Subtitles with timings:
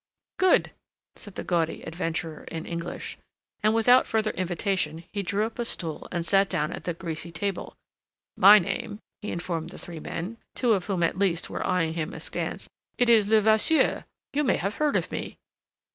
[0.39, 0.71] "Good,"
[1.15, 3.19] said the gaudy adventurer in English,
[3.61, 7.31] and without further invitation he drew up a stool and sat down at that greasy
[7.31, 7.75] table.
[8.35, 12.15] "My name," he informed the three men, two of whom at least were eyeing him
[12.15, 12.67] askance,
[12.97, 14.05] "it is Levasseur.
[14.33, 15.37] You may have heard of me."